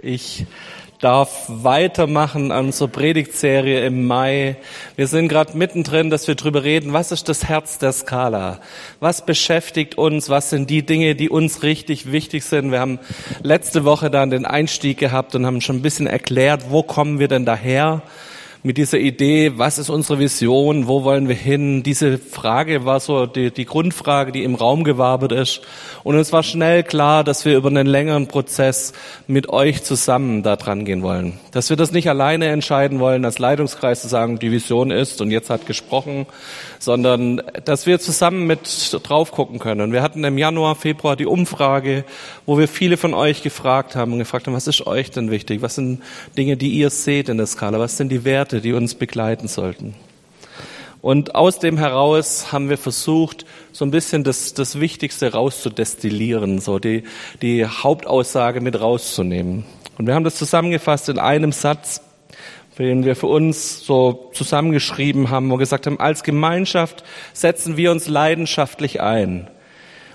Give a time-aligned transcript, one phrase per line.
[0.00, 0.46] Ich
[1.00, 4.56] darf weitermachen an unserer Predigtserie im Mai.
[4.96, 8.60] Wir sind gerade mittendrin, dass wir drüber reden, was ist das Herz der Skala?
[9.00, 10.30] Was beschäftigt uns?
[10.30, 12.70] Was sind die Dinge, die uns richtig wichtig sind?
[12.70, 13.00] Wir haben
[13.42, 17.28] letzte Woche dann den Einstieg gehabt und haben schon ein bisschen erklärt, wo kommen wir
[17.28, 18.02] denn daher?
[18.64, 21.82] Mit dieser Idee, was ist unsere Vision, wo wollen wir hin?
[21.82, 25.62] Diese Frage war so die, die Grundfrage, die im Raum gewabert ist.
[26.04, 28.92] Und es war schnell klar, dass wir über einen längeren Prozess
[29.26, 31.40] mit euch zusammen da dran gehen wollen.
[31.50, 35.32] Dass wir das nicht alleine entscheiden wollen, als Leitungskreis zu sagen, die Vision ist und
[35.32, 36.26] jetzt hat gesprochen,
[36.82, 39.92] sondern dass wir zusammen mit drauf gucken können.
[39.92, 42.04] Wir hatten im Januar, Februar die Umfrage,
[42.44, 45.62] wo wir viele von euch gefragt haben und gefragt haben, was ist euch denn wichtig?
[45.62, 46.02] Was sind
[46.36, 47.78] Dinge, die ihr seht in der Skala?
[47.78, 48.42] Was sind die Werte?
[48.42, 49.94] Werte, die uns begleiten sollten.
[51.00, 56.78] Und aus dem heraus haben wir versucht, so ein bisschen das, das Wichtigste rauszudestillieren, so
[56.78, 57.04] die,
[57.40, 59.64] die Hauptaussage mit rauszunehmen.
[59.98, 62.00] Und wir haben das zusammengefasst in einem Satz,
[62.78, 67.90] den wir für uns so zusammengeschrieben haben, wo wir gesagt haben, als Gemeinschaft setzen wir
[67.90, 69.48] uns leidenschaftlich ein,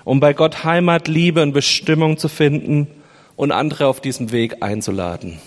[0.04, 2.88] um bei Gott Heimat, Liebe und Bestimmung zu finden
[3.36, 5.38] und andere auf diesem Weg einzuladen.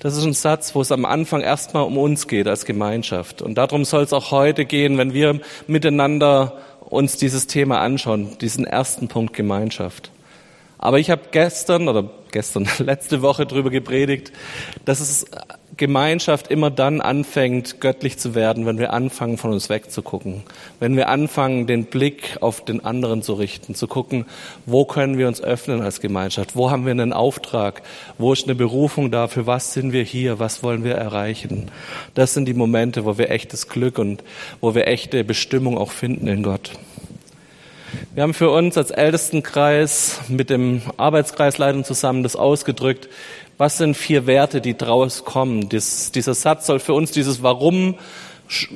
[0.00, 3.42] Das ist ein Satz, wo es am Anfang erstmal um uns geht als Gemeinschaft.
[3.42, 8.64] Und darum soll es auch heute gehen, wenn wir miteinander uns dieses Thema anschauen, diesen
[8.64, 10.12] ersten Punkt Gemeinschaft.
[10.78, 14.32] Aber ich habe gestern oder gestern letzte Woche drüber gepredigt,
[14.84, 15.26] dass es
[15.78, 20.42] Gemeinschaft immer dann anfängt, göttlich zu werden, wenn wir anfangen, von uns wegzugucken.
[20.80, 24.26] Wenn wir anfangen, den Blick auf den anderen zu richten, zu gucken,
[24.66, 26.56] wo können wir uns öffnen als Gemeinschaft?
[26.56, 27.82] Wo haben wir einen Auftrag?
[28.18, 29.28] Wo ist eine Berufung da?
[29.28, 30.40] Für was sind wir hier?
[30.40, 31.70] Was wollen wir erreichen?
[32.14, 34.24] Das sind die Momente, wo wir echtes Glück und
[34.60, 36.72] wo wir echte Bestimmung auch finden in Gott.
[38.14, 43.08] Wir haben für uns als Ältestenkreis mit dem Arbeitskreisleitung zusammen das ausgedrückt.
[43.56, 45.68] Was sind vier Werte, die draus kommen?
[45.68, 47.96] Dies, dieser Satz soll für uns dieses Warum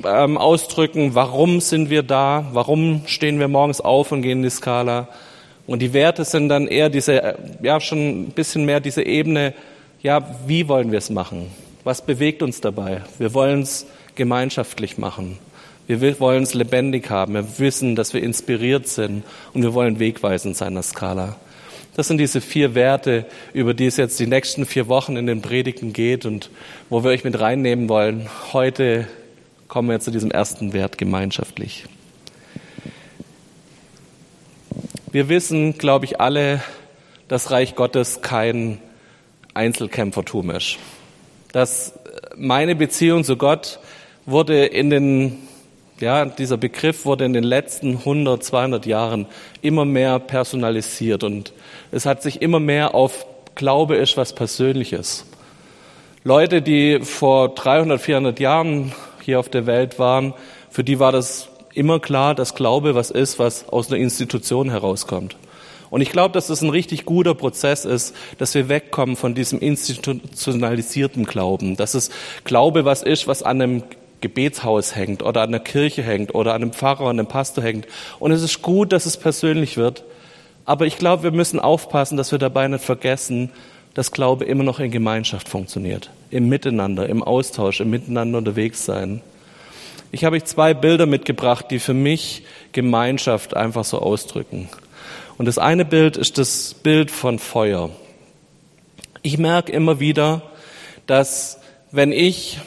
[0.05, 1.15] ähm, ausdrücken.
[1.15, 2.45] Warum sind wir da?
[2.53, 5.07] Warum stehen wir morgens auf und gehen in die Skala?
[5.65, 9.53] Und die Werte sind dann eher diese, äh, ja, schon ein bisschen mehr diese Ebene,
[10.01, 11.47] ja, wie wollen wir es machen?
[11.83, 13.01] Was bewegt uns dabei?
[13.17, 15.37] Wir wollen es gemeinschaftlich machen.
[16.01, 17.33] Wir wollen es lebendig haben.
[17.33, 19.23] Wir wissen, dass wir inspiriert sind
[19.53, 21.35] und wir wollen wegweisend sein als Skala.
[21.95, 25.41] Das sind diese vier Werte, über die es jetzt die nächsten vier Wochen in den
[25.41, 26.49] Predigten geht und
[26.89, 28.29] wo wir euch mit reinnehmen wollen.
[28.51, 29.07] Heute
[29.67, 31.85] kommen wir zu diesem ersten Wert gemeinschaftlich.
[35.11, 36.63] Wir wissen, glaube ich, alle,
[37.27, 38.79] dass Reich Gottes kein
[39.53, 40.77] Einzelkämpfertum ist.
[41.51, 41.93] Dass
[42.35, 43.79] meine Beziehung zu Gott
[44.25, 45.37] wurde in den
[46.03, 49.25] ja, dieser Begriff wurde in den letzten 100, 200 Jahren
[49.61, 51.53] immer mehr personalisiert und
[51.91, 53.25] es hat sich immer mehr auf
[53.55, 55.25] Glaube ist was Persönliches.
[56.23, 60.33] Leute, die vor 300, 400 Jahren hier auf der Welt waren,
[60.69, 65.35] für die war das immer klar, dass Glaube was ist, was aus einer Institution herauskommt.
[65.89, 69.59] Und ich glaube, dass das ein richtig guter Prozess ist, dass wir wegkommen von diesem
[69.59, 72.09] institutionalisierten Glauben, dass es
[72.43, 73.83] Glaube was ist, was an einem
[74.23, 77.87] Gebetshaus hängt oder an der Kirche hängt oder an einem Pfarrer, an einem Pastor hängt.
[78.19, 80.03] Und es ist gut, dass es persönlich wird.
[80.65, 83.51] Aber ich glaube, wir müssen aufpassen, dass wir dabei nicht vergessen,
[83.93, 86.09] dass Glaube immer noch in Gemeinschaft funktioniert.
[86.31, 89.21] Im Miteinander, im Austausch, im Miteinander unterwegs sein.
[90.11, 94.69] Ich habe euch zwei Bilder mitgebracht, die für mich Gemeinschaft einfach so ausdrücken.
[95.37, 97.89] Und das eine Bild ist das Bild von Feuer.
[99.21, 100.43] Ich merke immer wieder,
[101.07, 101.59] dass
[101.91, 102.59] wenn ich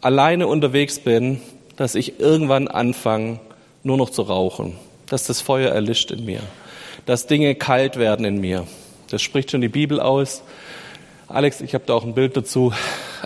[0.00, 1.40] alleine unterwegs bin,
[1.76, 3.40] dass ich irgendwann anfange,
[3.82, 6.40] nur noch zu rauchen, dass das Feuer erlischt in mir,
[7.06, 8.66] dass Dinge kalt werden in mir.
[9.08, 10.42] Das spricht schon die Bibel aus.
[11.28, 12.72] Alex, ich habe da auch ein Bild dazu.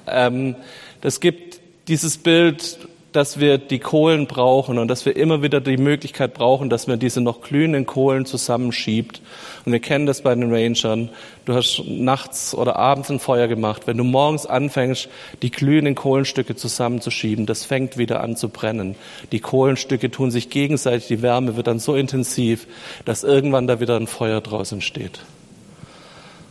[0.07, 0.57] Ähm,
[1.01, 2.79] das gibt dieses Bild
[3.15, 6.99] dass wir die Kohlen brauchen und dass wir immer wieder die Möglichkeit brauchen, dass man
[6.99, 9.23] diese noch glühenden Kohlen zusammenschiebt.
[9.65, 11.11] Und wir kennen das bei den Rangern.
[11.45, 13.83] Du hast nachts oder abends ein Feuer gemacht.
[13.87, 15.09] Wenn du morgens anfängst,
[15.43, 18.97] die glühenden Kohlenstücke zusammenzuschieben, das fängt wieder an zu brennen.
[19.31, 22.67] Die Kohlenstücke tun sich gegenseitig, die Wärme wird dann so intensiv,
[23.05, 25.21] dass irgendwann da wieder ein Feuer draus entsteht.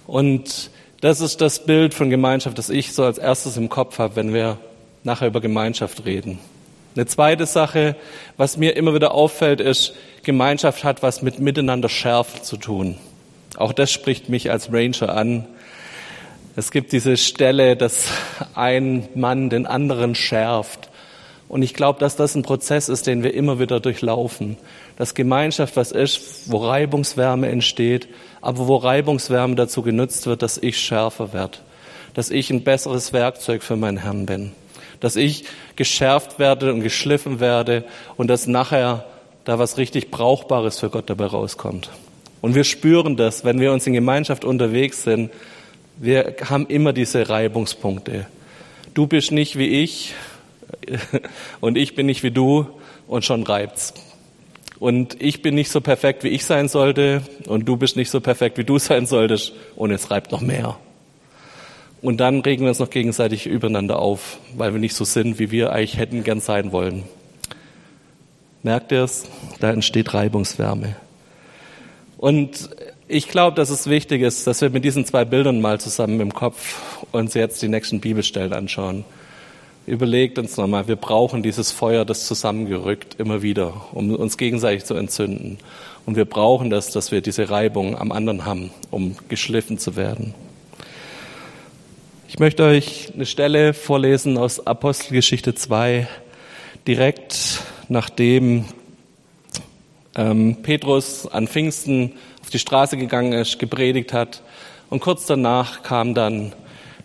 [0.07, 0.71] Und
[1.01, 4.33] das ist das Bild von Gemeinschaft, das ich so als erstes im Kopf habe, wenn
[4.33, 4.60] wir
[5.04, 6.39] nachher über Gemeinschaft reden.
[6.95, 7.95] Eine zweite Sache,
[8.38, 12.98] was mir immer wieder auffällt, ist, Gemeinschaft hat was mit Miteinander schärfen zu tun.
[13.57, 15.45] Auch das spricht mich als Ranger an.
[16.56, 18.06] Es gibt diese Stelle, dass
[18.54, 20.90] ein Mann den anderen schärft.
[21.50, 24.57] Und ich glaube, dass das ein Prozess ist, den wir immer wieder durchlaufen.
[24.96, 28.07] Dass Gemeinschaft was ist, wo Reibungswärme entsteht,
[28.42, 31.57] aber wo Reibungswärme dazu genutzt wird, dass ich schärfer werde,
[32.13, 34.51] dass ich ein besseres Werkzeug für meinen Herrn bin,
[35.03, 35.44] dass ich
[35.75, 37.83] geschärft werde und geschliffen werde
[38.15, 39.03] und dass nachher
[39.44, 41.89] da was richtig Brauchbares für Gott dabei rauskommt.
[42.39, 45.29] Und wir spüren das, wenn wir uns in Gemeinschaft unterwegs sind.
[45.97, 48.27] Wir haben immer diese Reibungspunkte.
[48.94, 50.13] Du bist nicht wie ich
[51.59, 52.67] und ich bin nicht wie du
[53.05, 53.94] und schon reibt's.
[54.79, 58.21] Und ich bin nicht so perfekt, wie ich sein sollte und du bist nicht so
[58.21, 60.77] perfekt, wie du sein solltest und es reibt noch mehr.
[62.03, 65.51] Und dann regen wir uns noch gegenseitig übereinander auf, weil wir nicht so sind, wie
[65.51, 67.03] wir eigentlich hätten gern sein wollen.
[68.61, 69.23] Merkt ihr es?
[69.61, 70.97] Da entsteht Reibungswärme.
[72.17, 72.69] Und
[73.07, 76.33] ich glaube, dass es wichtig ist, dass wir mit diesen zwei Bildern mal zusammen im
[76.33, 79.05] Kopf uns jetzt die nächsten Bibelstellen anschauen.
[79.85, 84.95] Überlegt uns nochmal, wir brauchen dieses Feuer, das zusammengerückt immer wieder, um uns gegenseitig zu
[84.95, 85.57] entzünden.
[86.05, 90.33] Und wir brauchen das, dass wir diese Reibung am anderen haben, um geschliffen zu werden.
[92.33, 96.07] Ich möchte euch eine Stelle vorlesen aus Apostelgeschichte 2,
[96.88, 98.65] direkt nachdem
[100.15, 104.41] ähm, Petrus an Pfingsten auf die Straße gegangen ist, gepredigt hat.
[104.89, 106.53] Und kurz danach kam dann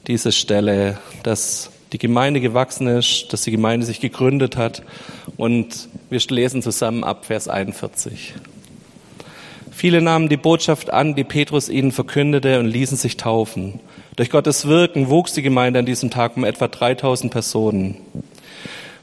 [0.07, 4.83] diese Stelle, dass die Gemeinde gewachsen ist, dass die Gemeinde sich gegründet hat.
[5.37, 8.33] Und wir lesen zusammen ab Vers 41.
[9.79, 13.79] Viele nahmen die Botschaft an, die Petrus ihnen verkündete und ließen sich taufen.
[14.17, 17.95] Durch Gottes Wirken wuchs die Gemeinde an diesem Tag um etwa 3000 Personen.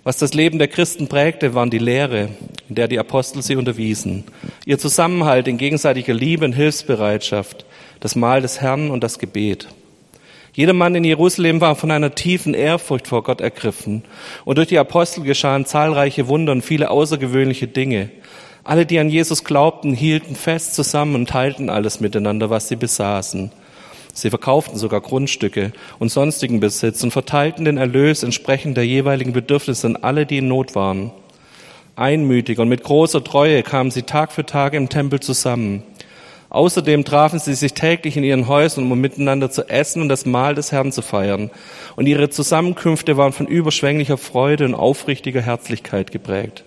[0.04, 2.28] Was das Leben der Christen prägte, waren die Lehre,
[2.68, 4.26] in der die Apostel sie unterwiesen,
[4.66, 7.66] ihr Zusammenhalt in gegenseitiger Liebe und Hilfsbereitschaft,
[8.02, 9.70] das Mahl des Herrn und das Gebet.
[10.52, 14.04] Jeder Mann in Jerusalem war von einer tiefen Ehrfurcht vor Gott ergriffen,
[14.44, 18.10] und durch die Apostel geschahen zahlreiche Wunder und viele außergewöhnliche Dinge.
[18.68, 23.52] Alle, die an Jesus glaubten, hielten fest zusammen und teilten alles miteinander, was sie besaßen.
[24.12, 29.86] Sie verkauften sogar Grundstücke und sonstigen Besitz und verteilten den Erlös entsprechend der jeweiligen Bedürfnisse
[29.86, 31.12] an alle, die in Not waren.
[31.96, 35.84] Einmütig und mit großer Treue kamen sie Tag für Tag im Tempel zusammen.
[36.50, 40.56] Außerdem trafen sie sich täglich in ihren Häusern, um miteinander zu essen und das Mahl
[40.56, 41.52] des Herrn zu feiern.
[41.96, 46.64] Und ihre Zusammenkünfte waren von überschwänglicher Freude und aufrichtiger Herzlichkeit geprägt.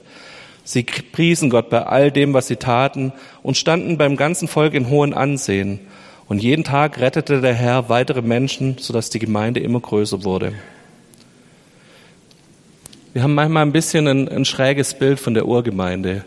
[0.69, 4.91] Sie priesen Gott bei all dem, was sie taten und standen beim ganzen Volk in
[4.91, 5.81] hohem Ansehen.
[6.27, 10.53] Und jeden Tag rettete der Herr weitere Menschen, sodass die Gemeinde immer größer wurde.
[13.15, 16.27] Wir haben manchmal ein bisschen ein, ein schräges Bild von der Urgemeinde.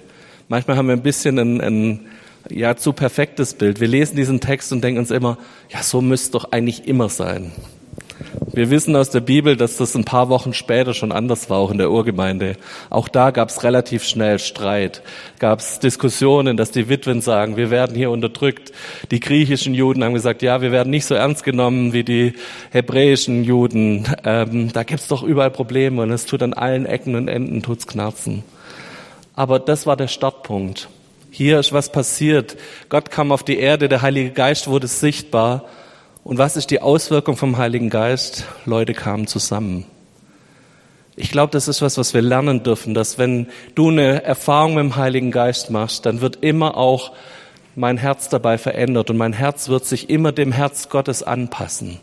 [0.50, 2.00] Manchmal haben wir ein bisschen ein, ein
[2.50, 3.80] ja, zu perfektes Bild.
[3.80, 5.38] Wir lesen diesen Text und denken uns immer,
[5.70, 7.52] ja, so müsste doch eigentlich immer sein.
[8.54, 11.72] Wir wissen aus der Bibel, dass das ein paar Wochen später schon anders war, auch
[11.72, 12.58] in der Urgemeinde.
[12.90, 15.02] Auch da gab es relativ schnell Streit,
[15.40, 18.72] gab es Diskussionen, dass die Witwen sagen, wir werden hier unterdrückt.
[19.10, 22.34] Die griechischen Juden haben gesagt, ja, wir werden nicht so ernst genommen wie die
[22.72, 24.08] hebräischen Juden.
[24.26, 27.88] Ähm, da gibt's doch überall Probleme und es tut an allen Ecken und Enden tut's
[27.88, 28.44] knarzen.
[29.34, 30.90] Aber das war der Startpunkt.
[31.30, 32.58] Hier ist was passiert.
[32.90, 35.66] Gott kam auf die Erde, der Heilige Geist wurde sichtbar
[36.24, 38.46] und was ist die Auswirkung vom Heiligen Geist?
[38.66, 39.86] Leute kamen zusammen.
[41.16, 44.84] Ich glaube, das ist was, was wir lernen dürfen, dass wenn du eine Erfahrung mit
[44.84, 47.12] dem Heiligen Geist machst, dann wird immer auch
[47.76, 52.00] mein Herz dabei verändert und mein Herz wird sich immer dem Herz Gottes anpassen.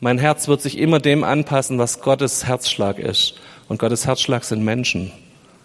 [0.00, 3.34] Mein Herz wird sich immer dem anpassen, was Gottes Herzschlag ist.
[3.68, 5.12] Und Gottes Herzschlag sind Menschen.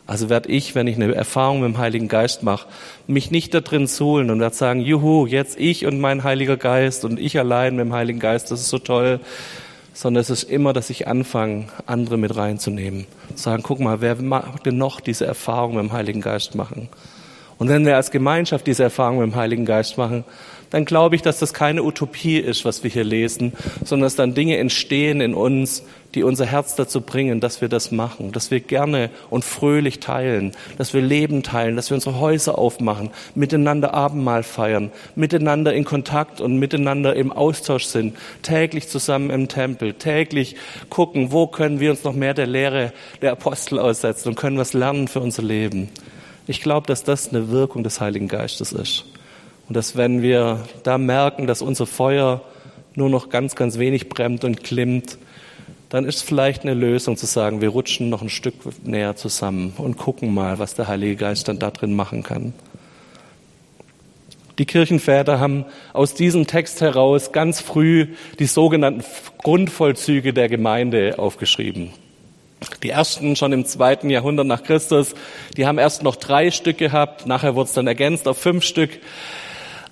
[0.08, 2.68] Also werde ich, wenn ich eine Erfahrung mit dem Heiligen Geist mache,
[3.08, 7.06] mich nicht da drin suhlen und werde sagen, juhu, jetzt ich und mein Heiliger Geist
[7.06, 9.20] und ich allein mit dem Heiligen Geist, das ist so toll.
[9.94, 13.08] Sondern es ist immer, dass ich anfange, andere mit reinzunehmen.
[13.36, 16.90] Sagen, guck mal, wer mag denn noch diese Erfahrung mit dem Heiligen Geist machen?
[17.58, 20.26] Und wenn wir als Gemeinschaft diese Erfahrung mit dem Heiligen Geist machen,
[20.70, 23.54] dann glaube ich, dass das keine Utopie ist, was wir hier lesen,
[23.86, 25.84] sondern dass dann Dinge entstehen in uns,
[26.16, 30.54] die unser Herz dazu bringen, dass wir das machen, dass wir gerne und fröhlich teilen,
[30.78, 36.40] dass wir Leben teilen, dass wir unsere Häuser aufmachen, miteinander Abendmahl feiern, miteinander in Kontakt
[36.40, 40.56] und miteinander im Austausch sind, täglich zusammen im Tempel, täglich
[40.90, 44.74] gucken, wo können wir uns noch mehr der Lehre der Apostel aussetzen und können was
[44.74, 45.90] lernen für unser Leben.
[46.48, 49.06] Ich glaube, dass das eine Wirkung des Heiligen Geistes ist.
[49.68, 52.42] Und dass wenn wir da merken, dass unser Feuer
[52.94, 55.18] nur noch ganz, ganz wenig brennt und klimmt,
[55.90, 59.98] dann ist vielleicht eine Lösung zu sagen, wir rutschen noch ein Stück näher zusammen und
[59.98, 62.54] gucken mal, was der Heilige Geist dann da drin machen kann.
[64.58, 68.08] Die Kirchenväter haben aus diesem Text heraus ganz früh
[68.40, 69.04] die sogenannten
[69.40, 71.92] Grundvollzüge der Gemeinde aufgeschrieben.
[72.82, 75.14] Die ersten schon im zweiten Jahrhundert nach Christus,
[75.58, 78.92] die haben erst noch drei Stück gehabt, nachher wurde es dann ergänzt auf fünf Stück.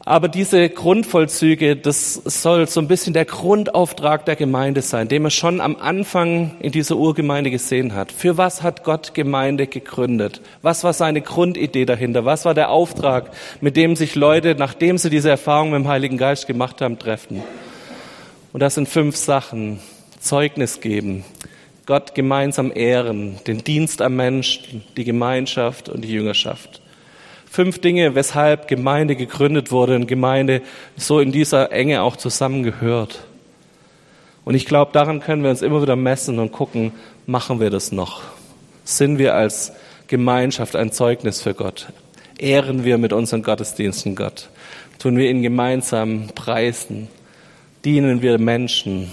[0.06, 5.32] Aber diese Grundvollzüge, das soll so ein bisschen der Grundauftrag der Gemeinde sein, den man
[5.32, 8.12] schon am Anfang in dieser Urgemeinde gesehen hat.
[8.12, 10.42] Für was hat Gott Gemeinde gegründet?
[10.62, 12.26] Was war seine Grundidee dahinter?
[12.26, 13.32] Was war der Auftrag,
[13.62, 17.42] mit dem sich Leute, nachdem sie diese Erfahrung mit dem Heiligen Geist gemacht haben, treffen?
[18.52, 19.80] Und das sind fünf Sachen.
[20.20, 21.26] Zeugnis geben,
[21.86, 26.83] Gott gemeinsam ehren, den Dienst am Menschen, die Gemeinschaft und die Jüngerschaft
[27.54, 30.64] fünf Dinge, weshalb Gemeinde gegründet wurde und Gemeinde
[30.98, 33.28] so in dieser Enge auch zusammengehört.
[34.44, 36.94] Und ich glaube, daran können wir uns immer wieder messen und gucken,
[37.28, 38.24] machen wir das noch?
[38.86, 39.72] Sind wir als
[40.08, 41.90] Gemeinschaft ein Zeugnis für Gott?
[42.40, 44.50] Ehren wir mit unseren Gottesdiensten Gott?
[44.98, 47.08] Tun wir ihn gemeinsam preisen?
[47.86, 49.12] Dienen wir Menschen?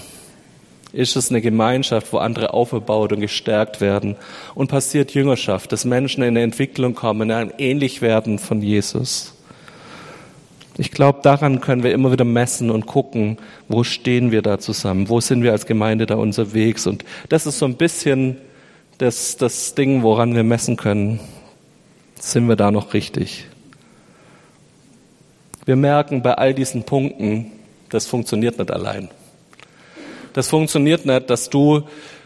[0.93, 4.15] Ist es eine Gemeinschaft, wo andere aufgebaut und gestärkt werden
[4.55, 9.33] und passiert Jüngerschaft, dass Menschen in eine Entwicklung kommen, in ein Ähnlichwerden von Jesus.
[10.77, 15.09] Ich glaube, daran können wir immer wieder messen und gucken, wo stehen wir da zusammen,
[15.09, 16.87] wo sind wir als Gemeinde da unterwegs.
[16.87, 18.37] Und das ist so ein bisschen
[18.97, 21.19] das, das Ding, woran wir messen können.
[22.19, 23.45] Sind wir da noch richtig?
[25.65, 27.51] Wir merken bei all diesen Punkten,
[27.89, 29.09] das funktioniert nicht allein.
[30.33, 31.83] Das funktioniert nicht, dass du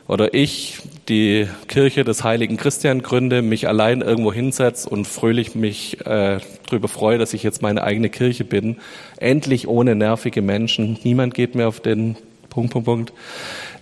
[0.08, 0.78] oder ich
[1.10, 6.88] die Kirche des heiligen Christian gründe, mich allein irgendwo hinsetze und fröhlich mich äh, darüber
[6.88, 8.78] freue, dass ich jetzt meine eigene Kirche bin.
[9.18, 11.00] Endlich ohne nervige Menschen.
[11.04, 12.16] Niemand geht mir auf den
[12.50, 13.14] Punkt, Punkt, Punkt.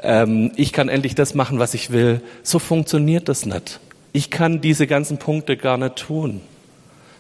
[0.02, 2.22] Ähm, ich kann endlich das machen, was ich will.
[2.42, 3.80] So funktioniert das nicht.
[4.14, 6.42] Ich kann diese ganzen Punkte gar nicht tun.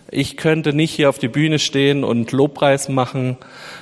[0.09, 3.37] Ich könnte nicht hier auf die Bühne stehen und Lobpreis machen.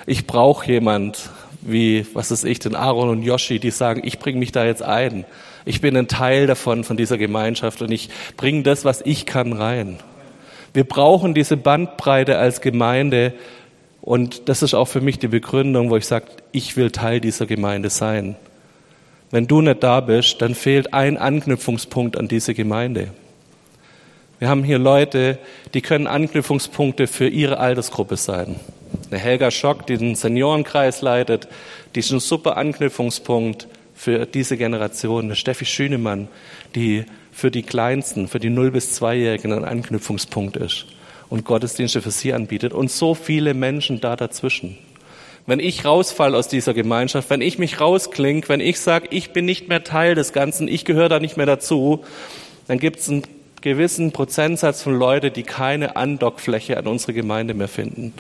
[0.06, 1.30] Ich brauche jemand,
[1.62, 4.84] wie, was ist ich, den Aaron und Yoshi, die sagen, ich bringe mich da jetzt
[4.84, 5.26] ein.
[5.66, 9.54] Ich bin ein Teil davon, von dieser Gemeinschaft und ich bringe das, was ich kann,
[9.54, 10.00] rein.
[10.74, 13.34] Wir brauchen diese Bandbreite als Gemeinde
[14.02, 17.46] und das ist auch für mich die Begründung, wo ich sage, ich will Teil dieser
[17.46, 18.36] Gemeinde sein.
[19.30, 23.10] Wenn du nicht da bist, dann fehlt ein Anknüpfungspunkt an diese Gemeinde.
[24.40, 25.38] Wir haben hier Leute,
[25.76, 28.56] die können Anknüpfungspunkte für ihre Altersgruppe sein.
[29.12, 31.50] Eine Helga Schock, die den Seniorenkreis leitet,
[31.96, 35.26] die ist ein super Anknüpfungspunkt für diese Generation.
[35.26, 36.30] Eine Steffi Schünemann,
[36.76, 37.04] die
[37.34, 40.86] für die Kleinsten, für die 0- bis 2-Jährigen ein Anknüpfungspunkt ist
[41.28, 44.78] und Gottesdienste für sie anbietet und so viele Menschen da dazwischen.
[45.46, 49.44] Wenn ich rausfall aus dieser Gemeinschaft, wenn ich mich rausklinge, wenn ich sage, ich bin
[49.44, 52.06] nicht mehr Teil des Ganzen, ich gehöre da nicht mehr dazu,
[52.68, 53.24] dann gibt es einen
[53.60, 58.14] gewissen Prozentsatz von Leuten, die keine Andockfläche an unsere Gemeinde mehr finden.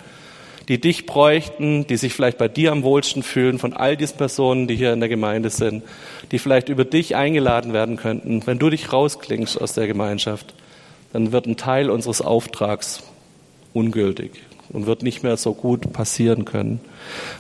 [0.72, 4.70] Die dich bräuchten, die sich vielleicht bei dir am wohlsten fühlen, von all diesen Personen,
[4.70, 5.84] die hier in der Gemeinde sind,
[6.32, 8.48] die vielleicht über dich eingeladen werden könnten.
[8.48, 10.54] Wenn du dich rausklingst aus der Gemeinschaft,
[11.12, 13.04] dann wird ein Teil unseres Auftrags
[13.74, 16.80] ungültig und wird nicht mehr so gut passieren können.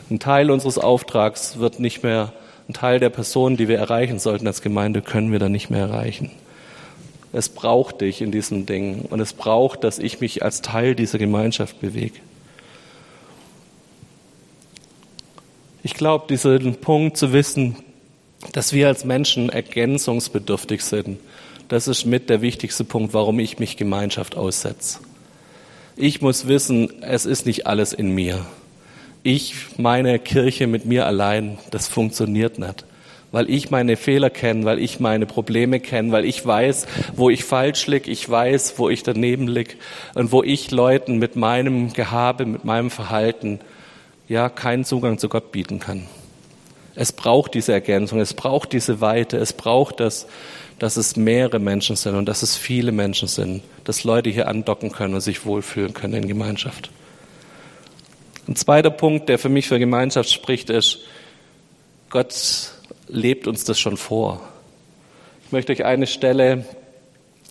[0.09, 2.33] Ein Teil unseres Auftrags wird nicht mehr,
[2.67, 5.83] ein Teil der Personen, die wir erreichen sollten als Gemeinde, können wir dann nicht mehr
[5.87, 6.31] erreichen.
[7.31, 11.17] Es braucht dich in diesem Ding und es braucht, dass ich mich als Teil dieser
[11.17, 12.19] Gemeinschaft bewege.
[15.83, 17.75] Ich glaube, diesen Punkt zu wissen,
[18.53, 21.19] dass wir als Menschen ergänzungsbedürftig sind,
[21.69, 24.99] das ist mit der wichtigste Punkt, warum ich mich Gemeinschaft aussetze.
[25.95, 28.45] Ich muss wissen, es ist nicht alles in mir.
[29.23, 32.85] Ich, meine Kirche mit mir allein, das funktioniert nicht
[33.31, 36.85] weil ich meine Fehler kenne, weil ich meine Probleme kenne, weil ich weiß,
[37.15, 39.77] wo ich falsch lieg, ich weiß, wo ich daneben lieg
[40.15, 43.59] und wo ich Leuten mit meinem Gehabe, mit meinem Verhalten
[44.31, 46.07] ja keinen Zugang zu Gott bieten kann.
[46.95, 50.25] Es braucht diese Ergänzung, es braucht diese Weite, es braucht das,
[50.79, 54.91] dass es mehrere Menschen sind und dass es viele Menschen sind, dass Leute hier andocken
[54.91, 56.89] können und sich wohlfühlen können in Gemeinschaft.
[58.47, 60.99] Ein zweiter Punkt, der für mich für Gemeinschaft spricht, ist,
[62.09, 62.33] Gott
[63.07, 64.41] lebt uns das schon vor.
[65.45, 66.65] Ich möchte euch eine Stelle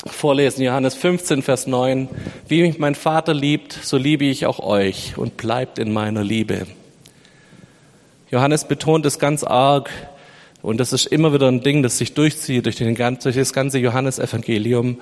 [0.06, 2.08] vorlesen, Johannes 15, Vers 9.
[2.48, 6.66] Wie mich mein Vater liebt, so liebe ich auch euch und bleibt in meiner Liebe.
[8.30, 9.90] Johannes betont es ganz arg
[10.62, 13.78] und das ist immer wieder ein Ding, das sich durchzieht durch, den, durch das ganze
[13.78, 15.00] Johannesevangelium,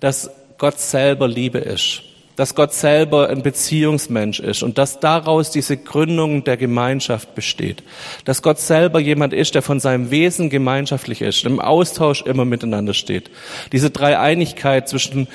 [0.00, 2.02] dass Gott selber Liebe ist
[2.38, 7.82] dass Gott selber ein Beziehungsmensch ist und dass daraus diese Gründung der Gemeinschaft besteht.
[8.24, 12.94] Dass Gott selber jemand ist, der von seinem Wesen gemeinschaftlich ist, im Austausch immer miteinander
[12.94, 13.28] steht.
[13.72, 15.26] Diese Dreieinigkeit zwischen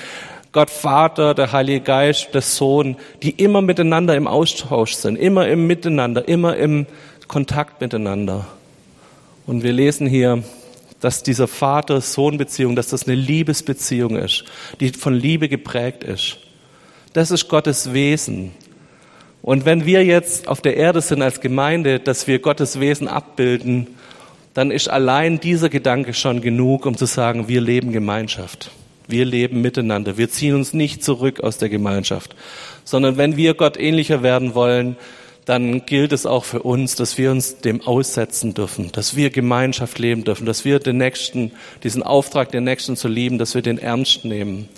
[0.54, 5.68] Gott Vater, der Heilige Geist, der Sohn, die immer miteinander im Austausch sind, immer im
[5.68, 6.86] Miteinander, immer im
[7.28, 8.46] Kontakt miteinander.
[9.46, 10.42] Und wir lesen hier,
[11.02, 14.46] dass dieser Vater-Sohn-Beziehung, dass das eine Liebesbeziehung ist,
[14.80, 16.38] die von Liebe geprägt ist.
[17.14, 18.52] Das ist Gottes Wesen.
[19.44, 23.88] Und wenn wir jetzt auf der Erde sind als Gemeinde, dass wir Gottes Wesen abbilden,
[24.56, 28.72] dann ist allein dieser Gedanke schon genug, um zu sagen, wir leben Gemeinschaft.
[29.08, 30.18] Wir leben miteinander.
[30.18, 32.36] Wir ziehen uns nicht zurück aus der Gemeinschaft,
[32.84, 34.96] sondern wenn wir Gott ähnlicher werden wollen,
[35.46, 40.00] dann gilt es auch für uns, dass wir uns dem aussetzen dürfen, dass wir Gemeinschaft
[40.00, 41.52] leben dürfen, dass wir den Nächsten,
[41.84, 44.70] diesen Auftrag, den Nächsten zu lieben, dass wir den ernst nehmen,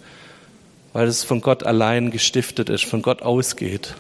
[0.96, 3.96] weil es von Gott allein gestiftet ist, von Gott ausgeht.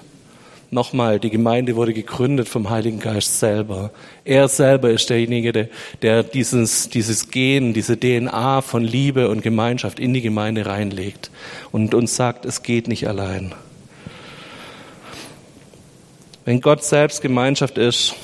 [0.71, 3.91] Nochmal, die Gemeinde wurde gegründet vom Heiligen Geist selber.
[4.23, 5.67] Er selber ist derjenige, der,
[6.01, 11.31] der dieses, dieses Gen, diese DNA von Liebe und Gemeinschaft in die Gemeinde reinlegt
[11.73, 13.53] und uns sagt, es geht nicht allein.
[16.45, 18.15] Wenn Gott selbst Gemeinschaft ist,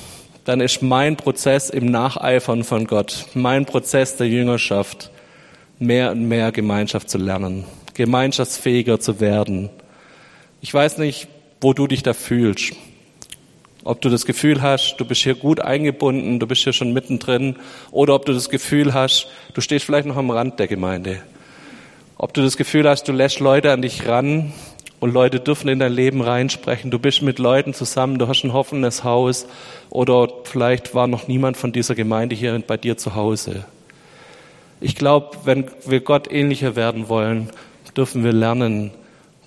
[0.46, 5.10] dann ist mein Prozess im Nacheifern von Gott, mein Prozess der Jüngerschaft,
[5.78, 9.70] mehr und mehr Gemeinschaft zu lernen, gemeinschaftsfähiger zu werden.
[10.60, 11.28] Ich weiß nicht,
[11.60, 12.72] wo du dich da fühlst.
[13.84, 17.56] Ob du das Gefühl hast, du bist hier gut eingebunden, du bist hier schon mittendrin,
[17.90, 21.20] oder ob du das Gefühl hast, du stehst vielleicht noch am Rand der Gemeinde.
[22.16, 24.52] Ob du das Gefühl hast, du lässt Leute an dich ran
[25.00, 26.92] und Leute dürfen in dein Leben reinsprechen.
[26.92, 29.46] Du bist mit Leuten zusammen, du hast ein hoffendes Haus
[29.90, 33.64] oder vielleicht war noch niemand von dieser Gemeinde hier bei dir zu Hause.
[34.80, 37.50] Ich glaube, wenn wir Gott ähnlicher werden wollen,
[37.96, 38.90] dürfen wir lernen,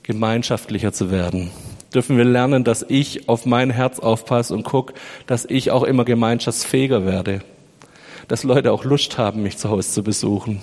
[0.04, 1.52] gemeinschaftlicher zu werden
[1.96, 4.94] dürfen wir lernen, dass ich auf mein Herz aufpasse und gucke,
[5.28, 7.42] dass ich auch immer gemeinschaftsfähiger werde.
[8.28, 10.62] Dass Leute auch Lust haben, mich zu Hause zu besuchen.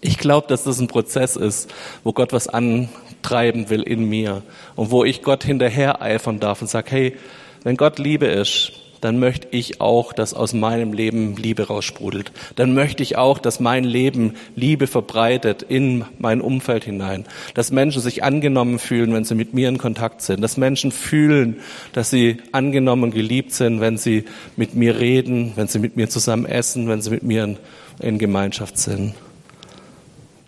[0.00, 4.42] Ich glaube, dass das ein Prozess ist, wo Gott was antreiben will in mir
[4.74, 7.16] und wo ich Gott hinterher eifern darf und sage, hey,
[7.62, 12.32] wenn Gott Liebe ist, dann möchte ich auch, dass aus meinem Leben Liebe raussprudelt.
[12.56, 17.24] Dann möchte ich auch, dass mein Leben Liebe verbreitet in mein Umfeld hinein.
[17.54, 20.40] Dass Menschen sich angenommen fühlen, wenn sie mit mir in Kontakt sind.
[20.40, 21.60] Dass Menschen fühlen,
[21.92, 24.24] dass sie angenommen und geliebt sind, wenn sie
[24.56, 27.58] mit mir reden, wenn sie mit mir zusammen essen, wenn sie mit mir in,
[28.00, 29.14] in Gemeinschaft sind.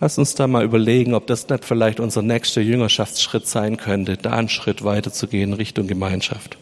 [0.01, 4.31] Lass uns da mal überlegen, ob das nicht vielleicht unser nächster Jüngerschaftsschritt sein könnte, da
[4.31, 6.57] einen Schritt weiterzugehen Richtung Gemeinschaft.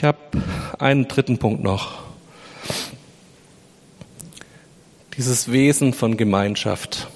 [0.00, 0.16] Ich habe
[0.78, 1.98] einen dritten Punkt noch.
[5.18, 7.08] Dieses Wesen von Gemeinschaft.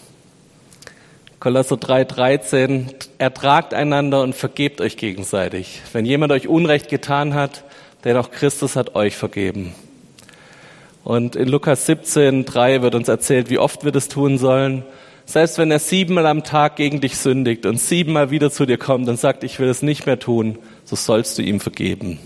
[1.41, 5.81] Kolosser 3,13, ertragt einander und vergebt euch gegenseitig.
[5.95, 7.65] Wenn jemand euch Unrecht getan hat,
[8.05, 9.75] denn auch Christus hat euch vergeben.
[11.05, 14.85] Und in Lukas 17,3 wird uns erzählt, wie oft wir das tun sollen.
[15.25, 19.09] Selbst wenn er siebenmal am Tag gegen dich sündigt und siebenmal wieder zu dir kommt
[19.09, 22.19] und sagt, ich will es nicht mehr tun, so sollst du ihm vergeben.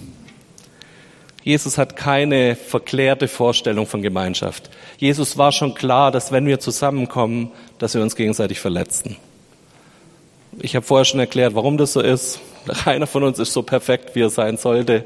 [1.43, 4.71] Jesus hat keine verklärte Vorstellung von Gemeinschaft.
[4.99, 9.17] Jesus war schon klar, dass wenn wir zusammenkommen, dass wir uns gegenseitig verletzen.
[10.61, 12.41] Ich habe vorher schon erklärt, warum das so ist.
[12.85, 15.05] Keiner von uns ist so perfekt, wie er sein sollte.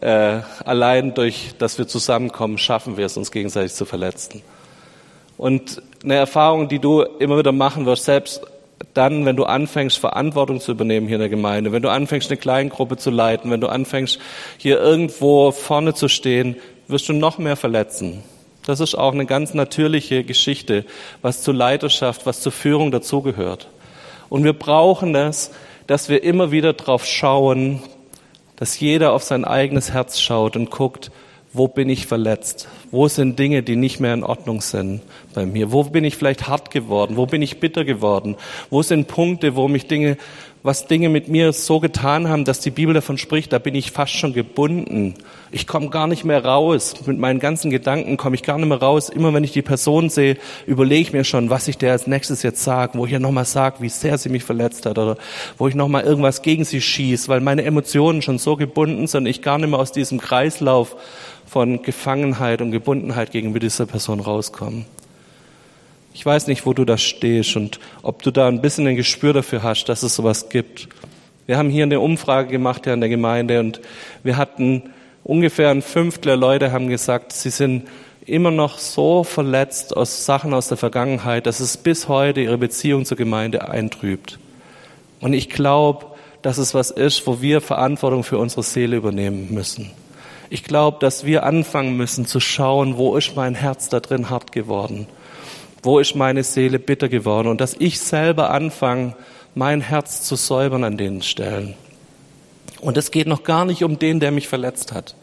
[0.00, 4.42] Äh, allein durch, dass wir zusammenkommen, schaffen wir es, uns gegenseitig zu verletzen.
[5.36, 8.42] Und eine Erfahrung, die du immer wieder machen wirst, selbst
[8.94, 12.38] dann, wenn du anfängst, Verantwortung zu übernehmen hier in der Gemeinde, wenn du anfängst, eine
[12.38, 14.18] Kleingruppe zu leiten, wenn du anfängst,
[14.56, 18.22] hier irgendwo vorne zu stehen, wirst du noch mehr verletzen.
[18.64, 20.84] Das ist auch eine ganz natürliche Geschichte,
[21.22, 23.68] was zur Leiterschaft, was zur Führung dazugehört.
[24.28, 25.52] Und wir brauchen das,
[25.86, 27.82] dass wir immer wieder drauf schauen,
[28.56, 31.10] dass jeder auf sein eigenes Herz schaut und guckt,
[31.52, 32.68] wo bin ich verletzt?
[32.90, 35.00] Wo sind Dinge, die nicht mehr in Ordnung sind
[35.34, 35.72] bei mir?
[35.72, 37.16] Wo bin ich vielleicht hart geworden?
[37.16, 38.36] Wo bin ich bitter geworden?
[38.70, 40.18] Wo sind Punkte, wo mich Dinge,
[40.68, 43.90] was Dinge mit mir so getan haben, dass die Bibel davon spricht, da bin ich
[43.90, 45.14] fast schon gebunden.
[45.50, 46.94] Ich komme gar nicht mehr raus.
[47.06, 49.08] Mit meinen ganzen Gedanken komme ich gar nicht mehr raus.
[49.08, 52.42] Immer wenn ich die Person sehe, überlege ich mir schon, was ich der als nächstes
[52.42, 55.16] jetzt sage, wo ich ihr nochmal sage, wie sehr sie mich verletzt hat oder
[55.56, 59.40] wo ich nochmal irgendwas gegen sie schieße, weil meine Emotionen schon so gebunden sind, ich
[59.40, 60.96] gar nicht mehr aus diesem Kreislauf
[61.46, 64.84] von Gefangenheit und Gebundenheit gegenüber dieser Person rauskommen.
[66.18, 69.32] Ich weiß nicht, wo du da stehst und ob du da ein bisschen ein Gespür
[69.32, 70.88] dafür hast, dass es sowas gibt.
[71.46, 73.80] Wir haben hier eine Umfrage gemacht ja in der Gemeinde und
[74.24, 74.90] wir hatten
[75.22, 77.86] ungefähr ein Fünftel der Leute haben gesagt, sie sind
[78.26, 83.04] immer noch so verletzt aus Sachen aus der Vergangenheit, dass es bis heute ihre Beziehung
[83.04, 84.40] zur Gemeinde eintrübt.
[85.20, 86.04] Und ich glaube,
[86.42, 89.92] dass es was ist, wo wir Verantwortung für unsere Seele übernehmen müssen.
[90.50, 94.50] Ich glaube, dass wir anfangen müssen zu schauen, wo ist mein Herz da drin hart
[94.50, 95.06] geworden?
[95.82, 97.48] Wo ist meine Seele bitter geworden?
[97.48, 99.14] Und dass ich selber anfange,
[99.54, 101.74] mein Herz zu säubern an den Stellen.
[102.80, 105.14] Und es geht noch gar nicht um den, der mich verletzt hat.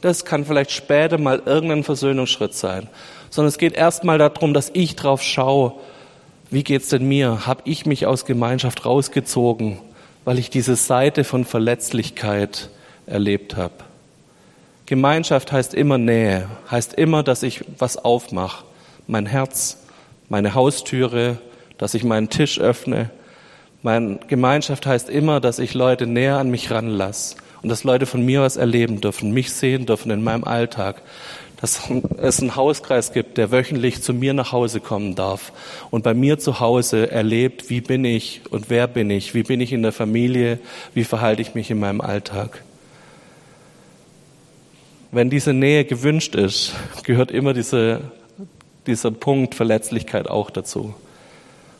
[0.00, 2.88] Das kann vielleicht später mal irgendein Versöhnungsschritt sein.
[3.30, 5.72] Sondern es geht erstmal darum, dass ich drauf schaue,
[6.48, 7.46] Wie geht's denn mir?
[7.46, 9.78] Hab ich mich aus Gemeinschaft rausgezogen,
[10.24, 12.70] weil ich diese Seite von Verletzlichkeit
[13.06, 13.74] erlebt habe?
[14.86, 18.64] Gemeinschaft heißt immer Nähe, heißt immer, dass ich was aufmache.
[19.08, 19.78] Mein Herz,
[20.28, 21.38] meine Haustüre,
[21.78, 23.10] dass ich meinen Tisch öffne.
[23.82, 28.24] Meine Gemeinschaft heißt immer, dass ich Leute näher an mich ranlasse und dass Leute von
[28.24, 31.02] mir was erleben dürfen, mich sehen dürfen in meinem Alltag.
[31.60, 35.52] Dass es einen Hauskreis gibt, der wöchentlich zu mir nach Hause kommen darf
[35.90, 39.60] und bei mir zu Hause erlebt, wie bin ich und wer bin ich, wie bin
[39.62, 40.58] ich in der Familie,
[40.92, 42.62] wie verhalte ich mich in meinem Alltag.
[45.12, 46.72] Wenn diese Nähe gewünscht ist,
[47.04, 48.02] gehört immer diese,
[48.86, 50.94] dieser Punkt Verletzlichkeit auch dazu.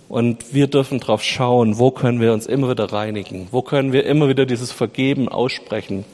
[0.09, 4.07] Und wir dürfen darauf schauen, wo können wir uns immer wieder reinigen, wo können wir
[4.07, 6.05] immer wieder dieses Vergeben aussprechen,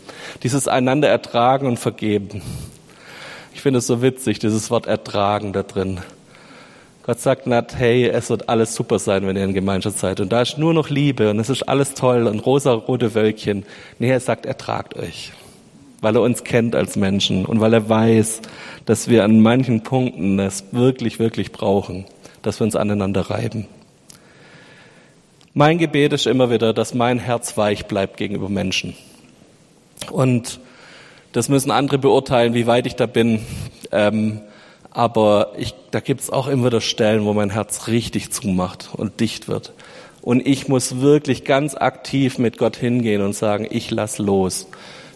[0.43, 2.43] dieses einander ertragen und vergeben.
[3.55, 6.01] Ich finde es so witzig, dieses Wort ertragen da drin.
[7.03, 10.21] Gott sagt nicht, hey, es wird alles super sein, wenn ihr in Gemeinschaft seid.
[10.21, 13.67] Und da ist nur noch Liebe und es ist alles toll und rosa-rote Wölkchen.
[13.99, 15.33] Nee, er sagt, ertragt euch
[16.03, 18.43] weil er uns kennt als Menschen und weil er weiß,
[18.85, 22.05] dass wir an manchen Punkten es wirklich, wirklich brauchen,
[22.43, 23.67] dass wir uns aneinander reiben.
[25.55, 28.97] Mein Gebet ist immer wieder, dass mein Herz weich bleibt gegenüber Menschen.
[30.11, 30.59] Und
[31.31, 33.41] das müssen andere beurteilen, wie weit ich da bin.
[33.93, 34.41] Ähm,
[34.91, 39.47] aber ich, da gibt's auch immer wieder Stellen, wo mein Herz richtig zumacht und dicht
[39.47, 39.73] wird.
[40.21, 44.67] Und ich muss wirklich ganz aktiv mit Gott hingehen und sagen, ich lass los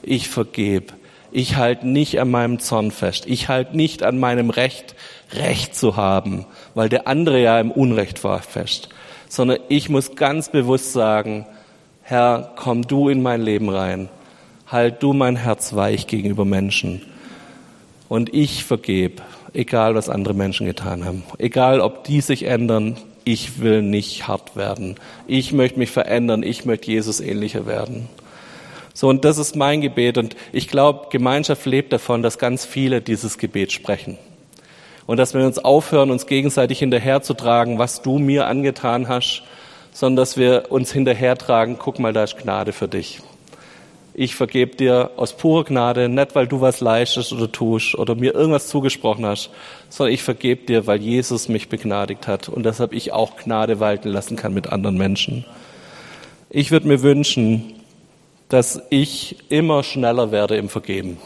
[0.06, 0.94] ich vergebe.
[1.32, 3.24] Ich halte nicht an meinem Zorn fest.
[3.26, 4.94] Ich halte nicht an meinem Recht,
[5.32, 8.88] Recht zu haben, weil der andere ja im Unrecht war, fest.
[9.28, 11.46] Sondern ich muss ganz bewusst sagen,
[12.02, 14.08] Herr, komm du in mein Leben rein.
[14.68, 17.02] Halt du mein Herz weich gegenüber Menschen.
[18.08, 21.24] Und ich vergebe, egal was andere Menschen getan haben.
[21.38, 24.94] Egal ob die sich ändern, ich will nicht hart werden.
[25.26, 26.44] Ich möchte mich verändern.
[26.44, 28.08] Ich möchte Jesus ähnlicher werden.
[28.96, 30.16] So, und das ist mein Gebet.
[30.16, 34.16] Und ich glaube, Gemeinschaft lebt davon, dass ganz viele dieses Gebet sprechen.
[35.04, 39.42] Und dass wir uns aufhören, uns gegenseitig hinterherzutragen, was du mir angetan hast,
[39.92, 43.20] sondern dass wir uns hinterhertragen, guck mal, da ist Gnade für dich.
[44.14, 48.34] Ich vergebe dir aus purer Gnade, nicht weil du was leistest oder tust oder mir
[48.34, 49.50] irgendwas zugesprochen hast,
[49.90, 54.08] sondern ich vergebe dir, weil Jesus mich begnadigt hat und deshalb ich auch Gnade walten
[54.08, 55.44] lassen kann mit anderen Menschen.
[56.48, 57.75] Ich würde mir wünschen,
[58.48, 61.18] dass ich immer schneller werde im Vergeben.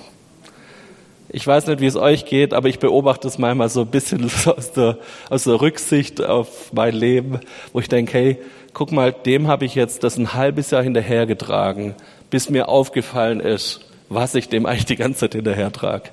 [1.32, 4.24] Ich weiß nicht, wie es euch geht, aber ich beobachte es manchmal so ein bisschen
[4.46, 7.40] aus der, aus der Rücksicht auf mein Leben,
[7.72, 8.38] wo ich denke, hey,
[8.72, 11.94] guck mal, dem habe ich jetzt das ein halbes Jahr hinterhergetragen,
[12.30, 16.10] bis mir aufgefallen ist, was ich dem eigentlich die ganze Zeit hinterhertrage.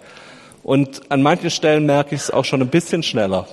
[0.62, 3.48] Und an manchen Stellen merke ich es auch schon ein bisschen schneller.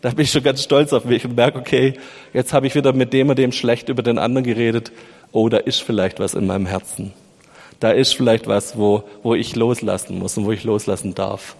[0.00, 1.94] Da bin ich schon ganz stolz auf mich und merke, okay,
[2.34, 4.92] jetzt habe ich wieder mit dem und dem schlecht über den anderen geredet
[5.34, 7.12] oh, da ist vielleicht was in meinem Herzen.
[7.80, 11.56] Da ist vielleicht was, wo, wo ich loslassen muss und wo ich loslassen darf.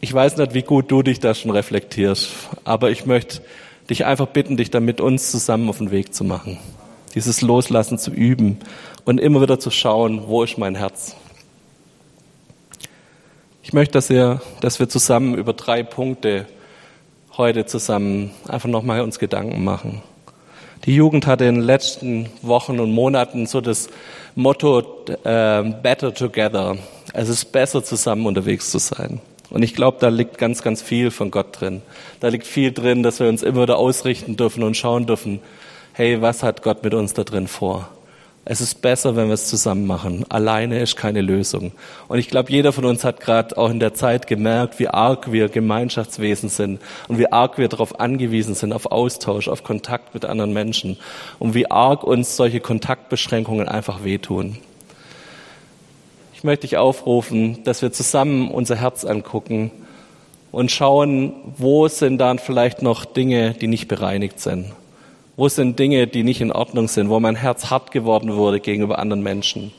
[0.00, 2.30] Ich weiß nicht, wie gut du dich da schon reflektierst,
[2.64, 3.42] aber ich möchte
[3.90, 6.58] dich einfach bitten, dich da mit uns zusammen auf den Weg zu machen.
[7.14, 8.58] Dieses Loslassen zu üben
[9.04, 11.16] und immer wieder zu schauen, wo ist mein Herz.
[13.62, 16.46] Ich möchte, dass wir, dass wir zusammen über drei Punkte
[17.36, 20.02] heute zusammen einfach nochmal uns Gedanken machen.
[20.88, 23.90] Die Jugend hatte in den letzten Wochen und Monaten so das
[24.34, 24.80] Motto
[25.22, 26.78] äh, Better Together.
[27.12, 29.20] Es ist besser, zusammen unterwegs zu sein.
[29.50, 31.82] Und ich glaube, da liegt ganz, ganz viel von Gott drin.
[32.20, 35.40] Da liegt viel drin, dass wir uns immer wieder ausrichten dürfen und schauen dürfen,
[35.92, 37.90] hey, was hat Gott mit uns da drin vor?
[38.50, 40.24] Es ist besser, wenn wir es zusammen machen.
[40.30, 41.72] Alleine ist keine Lösung.
[42.08, 45.30] Und ich glaube, jeder von uns hat gerade auch in der Zeit gemerkt, wie arg
[45.30, 50.24] wir Gemeinschaftswesen sind und wie arg wir darauf angewiesen sind, auf Austausch, auf Kontakt mit
[50.24, 50.96] anderen Menschen
[51.38, 54.56] und wie arg uns solche Kontaktbeschränkungen einfach wehtun.
[56.32, 59.72] Ich möchte dich aufrufen, dass wir zusammen unser Herz angucken
[60.52, 64.72] und schauen, wo sind dann vielleicht noch Dinge, die nicht bereinigt sind
[65.38, 68.98] wo sind Dinge, die nicht in Ordnung sind, wo mein Herz hart geworden wurde gegenüber
[68.98, 69.70] anderen Menschen?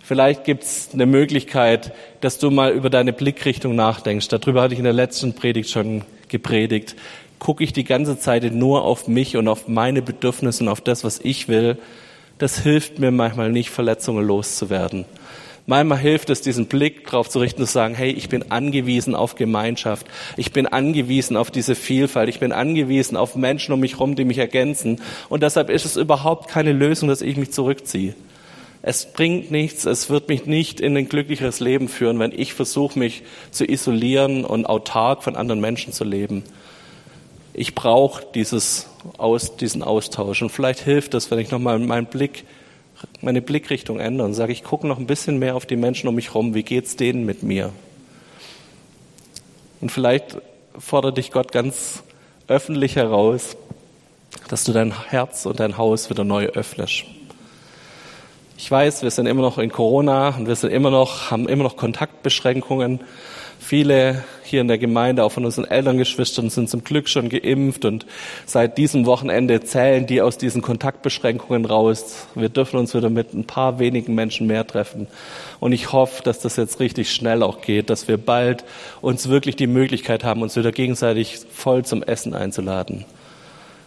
[0.00, 4.28] Vielleicht gibt es eine Möglichkeit, dass du mal über deine Blickrichtung nachdenkst.
[4.28, 6.94] Darüber hatte ich in der letzten Predigt schon gepredigt.
[7.40, 11.02] Gucke ich die ganze Zeit nur auf mich und auf meine Bedürfnisse und auf das,
[11.02, 11.76] was ich will?
[12.38, 15.04] Das hilft mir manchmal nicht, Verletzungen loszuwerden.
[15.66, 19.34] Manchmal hilft es, diesen Blick darauf zu richten, zu sagen, hey, ich bin angewiesen auf
[19.34, 20.06] Gemeinschaft.
[20.36, 22.28] Ich bin angewiesen auf diese Vielfalt.
[22.28, 25.00] Ich bin angewiesen auf Menschen um mich herum, die mich ergänzen.
[25.28, 28.14] Und deshalb ist es überhaupt keine Lösung, dass ich mich zurückziehe.
[28.82, 32.98] Es bringt nichts, es wird mich nicht in ein glücklicheres Leben führen, wenn ich versuche,
[32.98, 36.42] mich zu isolieren und autark von anderen Menschen zu leben.
[37.52, 38.86] ich brauche dieses
[39.60, 40.42] diesen Austausch.
[40.42, 42.44] Und vielleicht hilft es, wenn ich nochmal meinen Blick,
[43.20, 46.14] meine Blickrichtung ändere und sage, ich gucke noch ein bisschen mehr auf die Menschen um
[46.14, 46.54] mich herum.
[46.54, 47.72] Wie geht's denen mit mir?
[49.80, 50.38] Und vielleicht
[50.78, 52.02] fordert dich Gott ganz
[52.48, 53.56] öffentlich heraus,
[54.48, 57.04] dass du dein Herz und dein Haus wieder neu öffnest.
[58.56, 61.64] Ich weiß, wir sind immer noch in Corona und wir sind immer noch, haben immer
[61.64, 63.00] noch Kontaktbeschränkungen.
[63.60, 68.06] Viele hier in der Gemeinde, auch von unseren Elterngeschwistern, sind zum Glück schon geimpft und
[68.46, 72.26] seit diesem Wochenende zählen die aus diesen Kontaktbeschränkungen raus.
[72.34, 75.08] Wir dürfen uns wieder mit ein paar wenigen Menschen mehr treffen.
[75.60, 78.64] Und ich hoffe, dass das jetzt richtig schnell auch geht, dass wir bald
[79.02, 83.04] uns wirklich die Möglichkeit haben, uns wieder gegenseitig voll zum Essen einzuladen.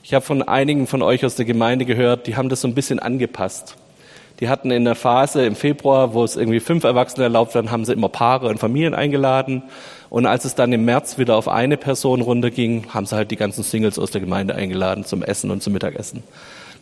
[0.03, 2.75] Ich habe von einigen von euch aus der Gemeinde gehört, die haben das so ein
[2.75, 3.75] bisschen angepasst.
[4.39, 7.85] Die hatten in der Phase im Februar, wo es irgendwie fünf Erwachsene erlaubt waren, haben
[7.85, 9.63] sie immer Paare und Familien eingeladen.
[10.09, 13.35] Und als es dann im März wieder auf eine Person runterging, haben sie halt die
[13.35, 16.23] ganzen Singles aus der Gemeinde eingeladen zum Essen und zum Mittagessen.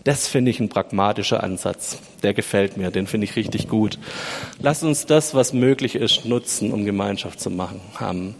[0.03, 1.99] Das finde ich ein pragmatischer Ansatz.
[2.23, 3.99] Der gefällt mir, den finde ich richtig gut.
[4.59, 8.35] Lass uns das, was möglich ist, nutzen, um Gemeinschaft zu machen.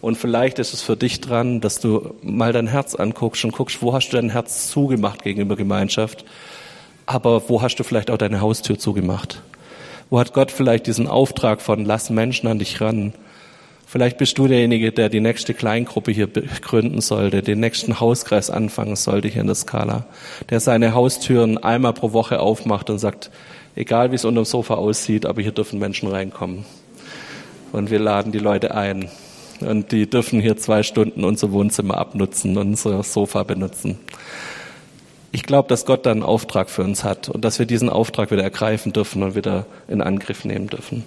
[0.00, 3.80] Und vielleicht ist es für dich dran, dass du mal dein Herz anguckst und guckst,
[3.80, 6.24] wo hast du dein Herz zugemacht gegenüber Gemeinschaft
[7.08, 9.40] aber wo hast du vielleicht auch deine Haustür zugemacht?
[10.10, 13.14] Wo hat Gott vielleicht diesen Auftrag von lass Menschen an dich ran?
[13.86, 18.94] Vielleicht bist du derjenige, der die nächste Kleingruppe hier gründen sollte, den nächsten Hauskreis anfangen
[18.94, 20.04] sollte hier in der Skala,
[20.50, 23.30] der seine Haustüren einmal pro Woche aufmacht und sagt,
[23.74, 26.66] egal wie es unter dem Sofa aussieht, aber hier dürfen Menschen reinkommen.
[27.72, 29.08] Und wir laden die Leute ein.
[29.60, 33.98] Und die dürfen hier zwei Stunden unser Wohnzimmer abnutzen unser Sofa benutzen
[35.30, 38.30] ich glaube, dass Gott da einen Auftrag für uns hat und dass wir diesen Auftrag
[38.30, 41.04] wieder ergreifen dürfen und wieder in Angriff nehmen dürfen.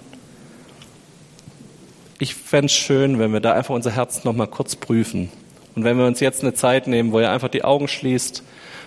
[2.18, 5.28] Ich fände es schön, wenn wir da einfach unser Herz nochmal kurz prüfen.
[5.74, 8.44] Und wenn wir uns jetzt eine Zeit nehmen, wo ihr einfach die Augen schließt,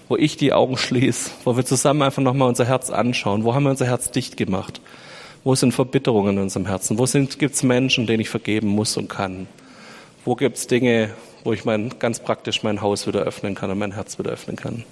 [0.08, 3.64] wo ich die Augen schließe, wo wir zusammen einfach nochmal unser Herz anschauen, wo haben
[3.64, 4.80] wir unser Herz dicht gemacht?
[5.44, 6.98] Wo sind Verbitterungen in unserem Herzen?
[6.98, 9.48] Wo gibt es Menschen, denen ich vergeben muss und kann?
[10.24, 11.12] Wo gibt es Dinge,
[11.44, 14.56] wo ich mein, ganz praktisch mein Haus wieder öffnen kann und mein Herz wieder öffnen
[14.56, 14.86] kann?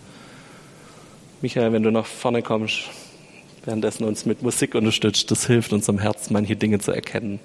[1.43, 2.86] Michael, wenn du nach vorne kommst,
[3.65, 7.41] währenddessen uns mit Musik unterstützt, das hilft unserem Herz, manche Dinge zu erkennen.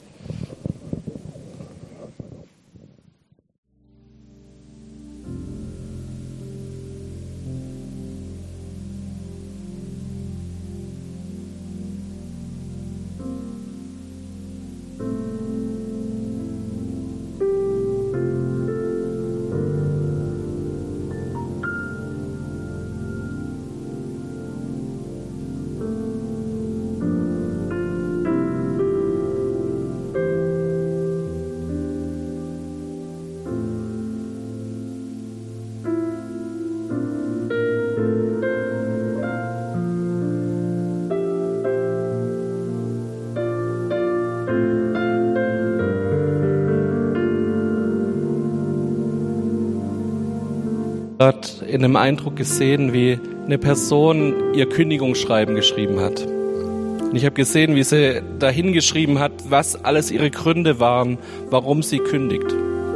[51.68, 56.26] In einem Eindruck gesehen, wie eine Person ihr Kündigungsschreiben geschrieben hat.
[56.26, 61.83] Und ich habe gesehen, wie sie dahin geschrieben hat, was alles ihre Gründe waren, warum
[61.83, 62.54] sie kündigt,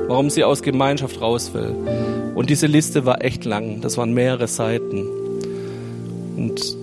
[0.08, 1.74] warum sie aus Gemeinschaft raus will.
[2.34, 5.06] Und diese Liste war echt lang, das waren mehrere Seiten.
[6.36, 6.76] Und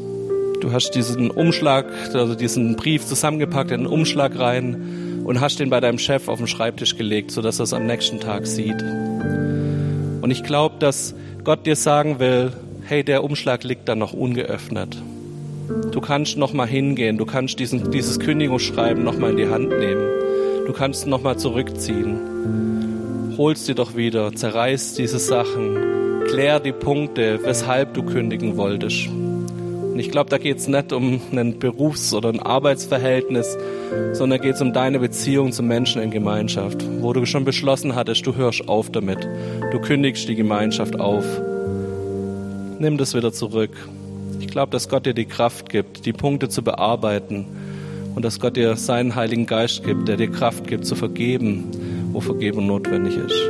[0.62, 5.69] du hast diesen Umschlag, also diesen Brief zusammengepackt in einen Umschlag rein und hast den
[5.69, 8.82] bei deinem Chef auf den Schreibtisch gelegt, sodass er es am nächsten Tag sieht.
[10.21, 11.13] Und ich glaube, dass
[11.49, 12.51] Gott dir sagen will,
[12.83, 15.01] hey, der Umschlag liegt da noch ungeöffnet.
[15.91, 19.69] Du kannst noch mal hingehen, du kannst diesen, dieses Kündigungsschreiben noch mal in die Hand
[19.69, 20.07] nehmen.
[20.67, 23.33] Du kannst noch mal zurückziehen.
[23.35, 29.09] Holst dir doch wieder, zerreißt diese Sachen, klär die Punkte, weshalb du kündigen wolltest.
[29.99, 33.57] Und ich glaube, da geht es nicht um ein Berufs- oder ein Arbeitsverhältnis,
[34.13, 38.25] sondern geht es um deine Beziehung zum Menschen in Gemeinschaft, wo du schon beschlossen hattest,
[38.25, 39.27] du hörst auf damit.
[39.73, 41.25] Du kündigst die Gemeinschaft auf.
[42.79, 43.71] Nimm das wieder zurück.
[44.39, 47.45] Ich glaube, dass Gott dir die Kraft gibt, die Punkte zu bearbeiten
[48.15, 51.71] und dass Gott dir seinen Heiligen Geist gibt, der dir Kraft gibt, zu vergeben,
[52.13, 53.41] wo Vergebung notwendig ist.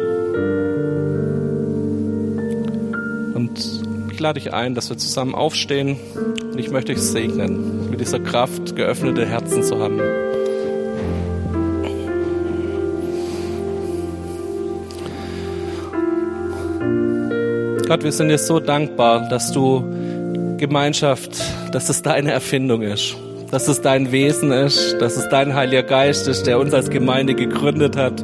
[3.35, 3.78] Und
[4.19, 5.95] ich lade dich ein, dass wir zusammen aufstehen
[6.51, 9.97] und ich möchte dich segnen, mit dieser Kraft geöffnete Herzen zu haben.
[17.87, 19.85] Gott, wir sind dir so dankbar, dass du
[20.57, 23.15] Gemeinschaft, dass es deine Erfindung ist,
[23.51, 27.35] dass es dein Wesen ist, dass es dein Heiliger Geist ist, der uns als Gemeinde
[27.35, 28.21] gegründet hat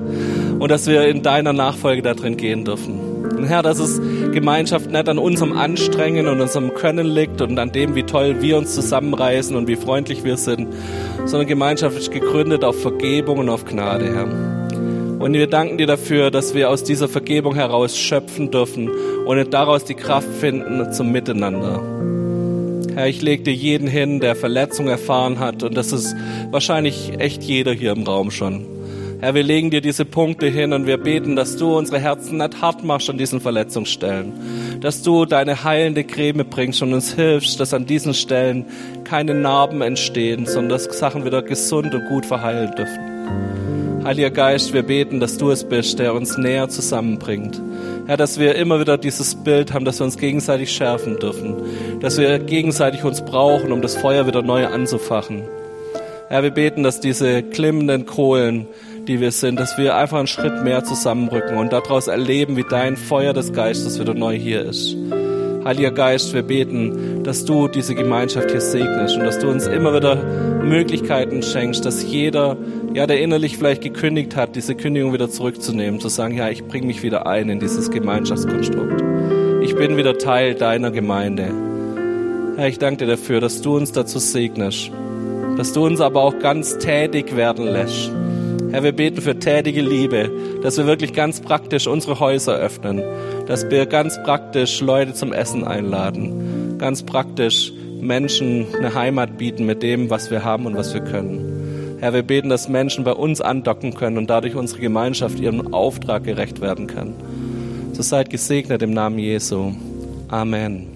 [0.59, 3.04] und dass wir in deiner Nachfolge da drin gehen dürfen.
[3.45, 7.71] Und Herr, dass es Gemeinschaft nicht an unserem Anstrengen und unserem Können liegt und an
[7.71, 10.73] dem, wie toll wir uns zusammenreißen und wie freundlich wir sind,
[11.25, 15.19] sondern Gemeinschaft ist gegründet auf Vergebung und auf Gnade, Herr.
[15.21, 18.89] Und wir danken dir dafür, dass wir aus dieser Vergebung heraus schöpfen dürfen
[19.27, 21.83] und daraus die Kraft finden zum Miteinander.
[22.95, 26.15] Herr, ich lege dir jeden hin, der Verletzung erfahren hat und das ist
[26.49, 28.74] wahrscheinlich echt jeder hier im Raum schon.
[29.19, 32.61] Herr, wir legen dir diese Punkte hin und wir beten, dass du unsere Herzen nicht
[32.61, 34.33] hart machst an diesen Verletzungsstellen.
[34.81, 38.65] Dass du deine heilende Creme bringst und uns hilfst, dass an diesen Stellen
[39.05, 44.03] keine Narben entstehen, sondern dass Sachen wieder gesund und gut verheilen dürfen.
[44.03, 47.59] Heiliger Geist, wir beten, dass du es bist, der uns näher zusammenbringt.
[48.07, 51.55] Herr, dass wir immer wieder dieses Bild haben, dass wir uns gegenseitig schärfen dürfen,
[52.01, 55.43] dass wir gegenseitig uns brauchen, um das Feuer wieder neu anzufachen.
[56.27, 58.67] Herr, wir beten, dass diese klimmenden Kohlen
[59.07, 62.97] die wir sind, dass wir einfach einen Schritt mehr zusammenrücken und daraus erleben, wie dein
[62.97, 64.95] Feuer des Geistes wieder neu hier ist.
[65.63, 69.95] Heiliger Geist, wir beten, dass du diese Gemeinschaft hier segnest und dass du uns immer
[69.95, 70.15] wieder
[70.63, 72.55] Möglichkeiten schenkst, dass jeder,
[72.93, 76.85] ja, der innerlich vielleicht gekündigt hat, diese Kündigung wieder zurückzunehmen, zu sagen, ja, ich bringe
[76.85, 79.01] mich wieder ein in dieses Gemeinschaftskonstrukt.
[79.63, 81.51] Ich bin wieder Teil deiner Gemeinde.
[82.57, 84.91] Herr, ich danke dir dafür, dass du uns dazu segnest,
[85.57, 88.11] dass du uns aber auch ganz tätig werden lässt
[88.75, 90.29] Herr, wir beten für tätige Liebe,
[90.61, 93.01] dass wir wirklich ganz praktisch unsere Häuser öffnen,
[93.47, 99.81] dass wir ganz praktisch Leute zum Essen einladen, ganz praktisch Menschen eine Heimat bieten mit
[99.81, 101.97] dem, was wir haben und was wir können.
[102.01, 106.25] Herr, wir beten, dass Menschen bei uns andocken können und dadurch unsere Gemeinschaft ihrem Auftrag
[106.25, 107.13] gerecht werden kann.
[107.93, 109.71] So seid gesegnet im Namen Jesu.
[110.27, 110.94] Amen.